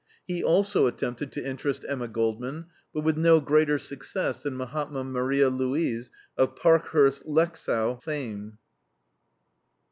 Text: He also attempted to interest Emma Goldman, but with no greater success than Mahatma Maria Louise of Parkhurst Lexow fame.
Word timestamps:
He 0.25 0.43
also 0.43 0.87
attempted 0.87 1.31
to 1.33 1.45
interest 1.47 1.85
Emma 1.87 2.07
Goldman, 2.07 2.65
but 2.91 3.01
with 3.03 3.19
no 3.19 3.39
greater 3.39 3.77
success 3.77 4.41
than 4.41 4.57
Mahatma 4.57 5.03
Maria 5.03 5.47
Louise 5.47 6.11
of 6.35 6.55
Parkhurst 6.55 7.27
Lexow 7.27 8.01
fame. 8.01 8.57